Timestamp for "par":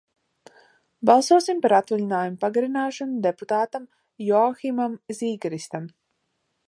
1.65-1.75